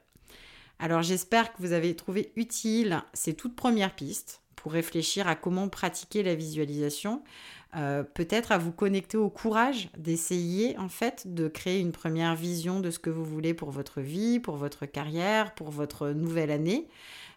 Alors 0.80 1.02
j'espère 1.02 1.54
que 1.54 1.62
vous 1.62 1.72
avez 1.72 1.96
trouvé 1.96 2.32
utile 2.36 3.02
ces 3.14 3.34
toutes 3.34 3.56
premières 3.56 3.96
pistes 3.96 4.42
pour 4.56 4.74
réfléchir 4.74 5.28
à 5.28 5.36
comment 5.36 5.70
pratiquer 5.70 6.24
la 6.24 6.36
visualisation, 6.36 7.24
euh, 7.76 8.04
peut-être 8.04 8.52
à 8.52 8.58
vous 8.58 8.72
connecter 8.72 9.18
au 9.18 9.30
courage 9.30 9.90
d'essayer 9.98 10.78
en 10.78 10.88
fait 10.88 11.34
de 11.34 11.48
créer 11.48 11.80
une 11.80 11.92
première 11.92 12.36
vision 12.36 12.80
de 12.80 12.90
ce 12.90 13.00
que 13.00 13.10
vous 13.10 13.26
voulez 13.26 13.54
pour 13.54 13.72
votre 13.72 14.00
vie, 14.00 14.40
pour 14.40 14.56
votre 14.56 14.86
carrière, 14.86 15.54
pour 15.56 15.72
votre 15.72 16.10
nouvelle 16.10 16.52
année. 16.52 16.88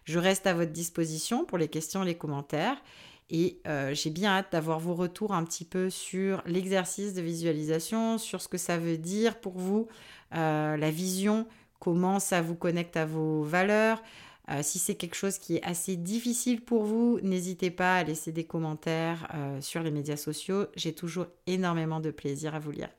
Je 0.05 0.17
reste 0.17 0.47
à 0.47 0.53
votre 0.53 0.71
disposition 0.71 1.43
pour 1.43 1.57
les 1.57 1.67
questions 1.67 2.03
les 2.03 2.15
commentaires. 2.15 2.81
Et 3.29 3.59
euh, 3.67 3.93
j'ai 3.93 4.09
bien 4.09 4.31
hâte 4.31 4.51
d'avoir 4.51 4.79
vos 4.79 4.95
retours 4.95 5.33
un 5.33 5.43
petit 5.43 5.65
peu 5.65 5.89
sur 5.89 6.41
l'exercice 6.45 7.13
de 7.13 7.21
visualisation, 7.21 8.17
sur 8.17 8.41
ce 8.41 8.47
que 8.47 8.57
ça 8.57 8.77
veut 8.77 8.97
dire 8.97 9.39
pour 9.39 9.57
vous, 9.57 9.87
euh, 10.35 10.77
la 10.77 10.89
vision, 10.89 11.45
comment 11.79 12.19
ça 12.19 12.41
vous 12.41 12.55
connecte 12.55 12.97
à 12.97 13.05
vos 13.05 13.43
valeurs, 13.43 14.01
euh, 14.49 14.61
si 14.63 14.79
c'est 14.79 14.95
quelque 14.95 15.15
chose 15.15 15.37
qui 15.37 15.57
est 15.57 15.63
assez 15.63 15.95
difficile 15.95 16.61
pour 16.61 16.83
vous, 16.83 17.19
n'hésitez 17.21 17.71
pas 17.71 17.97
à 17.97 18.03
laisser 18.03 18.31
des 18.31 18.45
commentaires 18.45 19.27
euh, 19.35 19.61
sur 19.61 19.83
les 19.83 19.91
médias 19.91 20.17
sociaux. 20.17 20.65
J'ai 20.75 20.93
toujours 20.93 21.27
énormément 21.45 21.99
de 21.99 22.11
plaisir 22.11 22.55
à 22.55 22.59
vous 22.59 22.71
lire. 22.71 22.89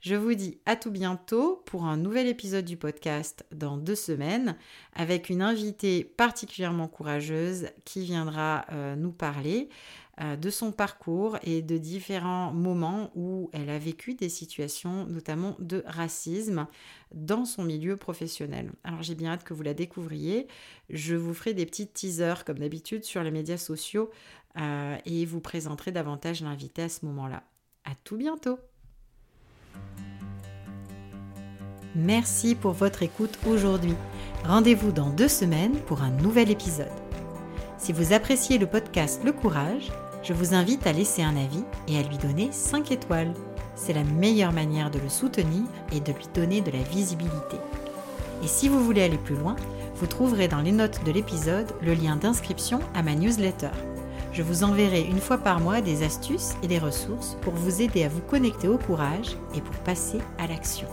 Je 0.00 0.14
vous 0.14 0.34
dis 0.34 0.58
à 0.66 0.76
tout 0.76 0.90
bientôt 0.90 1.62
pour 1.66 1.84
un 1.84 1.96
nouvel 1.96 2.28
épisode 2.28 2.64
du 2.64 2.76
podcast 2.76 3.44
dans 3.50 3.76
deux 3.76 3.94
semaines 3.94 4.56
avec 4.92 5.30
une 5.30 5.42
invitée 5.42 6.04
particulièrement 6.04 6.86
courageuse 6.86 7.70
qui 7.84 8.04
viendra 8.04 8.66
euh, 8.70 8.94
nous 8.94 9.10
parler 9.10 9.68
de 10.18 10.48
son 10.48 10.72
parcours 10.72 11.36
et 11.42 11.60
de 11.60 11.76
différents 11.76 12.50
moments 12.52 13.10
où 13.14 13.50
elle 13.52 13.68
a 13.68 13.78
vécu 13.78 14.14
des 14.14 14.30
situations 14.30 15.06
notamment 15.06 15.56
de 15.58 15.82
racisme 15.86 16.66
dans 17.14 17.44
son 17.44 17.64
milieu 17.64 17.96
professionnel. 17.96 18.72
Alors 18.82 19.02
j'ai 19.02 19.14
bien 19.14 19.32
hâte 19.32 19.44
que 19.44 19.52
vous 19.52 19.62
la 19.62 19.74
découvriez. 19.74 20.46
Je 20.88 21.14
vous 21.14 21.34
ferai 21.34 21.52
des 21.52 21.66
petits 21.66 21.86
teasers 21.86 22.44
comme 22.46 22.58
d'habitude 22.58 23.04
sur 23.04 23.22
les 23.22 23.30
médias 23.30 23.58
sociaux 23.58 24.10
euh, 24.58 24.96
et 25.04 25.26
vous 25.26 25.40
présenterai 25.40 25.92
davantage 25.92 26.42
l'invité 26.42 26.82
à 26.82 26.88
ce 26.88 27.04
moment-là. 27.04 27.42
À 27.84 27.94
tout 28.04 28.16
bientôt 28.16 28.58
Merci 31.94 32.54
pour 32.54 32.72
votre 32.72 33.02
écoute 33.02 33.38
aujourd'hui. 33.46 33.94
Rendez-vous 34.44 34.92
dans 34.92 35.08
deux 35.08 35.28
semaines 35.28 35.80
pour 35.86 36.02
un 36.02 36.10
nouvel 36.10 36.50
épisode. 36.50 36.92
Si 37.78 37.92
vous 37.92 38.12
appréciez 38.12 38.58
le 38.58 38.66
podcast 38.66 39.22
Le 39.24 39.32
Courage, 39.32 39.90
je 40.26 40.32
vous 40.32 40.54
invite 40.54 40.86
à 40.88 40.92
laisser 40.92 41.22
un 41.22 41.36
avis 41.36 41.62
et 41.86 41.98
à 41.98 42.02
lui 42.02 42.18
donner 42.18 42.48
5 42.50 42.90
étoiles. 42.90 43.32
C'est 43.76 43.92
la 43.92 44.02
meilleure 44.02 44.52
manière 44.52 44.90
de 44.90 44.98
le 44.98 45.08
soutenir 45.08 45.62
et 45.92 46.00
de 46.00 46.12
lui 46.12 46.26
donner 46.34 46.60
de 46.60 46.72
la 46.72 46.82
visibilité. 46.82 47.56
Et 48.42 48.48
si 48.48 48.68
vous 48.68 48.82
voulez 48.82 49.02
aller 49.02 49.18
plus 49.18 49.36
loin, 49.36 49.54
vous 49.94 50.06
trouverez 50.06 50.48
dans 50.48 50.62
les 50.62 50.72
notes 50.72 51.04
de 51.04 51.12
l'épisode 51.12 51.70
le 51.80 51.94
lien 51.94 52.16
d'inscription 52.16 52.80
à 52.94 53.02
ma 53.02 53.14
newsletter. 53.14 53.70
Je 54.32 54.42
vous 54.42 54.64
enverrai 54.64 55.02
une 55.02 55.20
fois 55.20 55.38
par 55.38 55.60
mois 55.60 55.80
des 55.80 56.02
astuces 56.02 56.54
et 56.62 56.66
des 56.66 56.78
ressources 56.78 57.36
pour 57.42 57.54
vous 57.54 57.80
aider 57.80 58.02
à 58.02 58.08
vous 58.08 58.20
connecter 58.20 58.68
au 58.68 58.78
courage 58.78 59.36
et 59.54 59.60
pour 59.60 59.76
passer 59.76 60.18
à 60.38 60.48
l'action. 60.48 60.88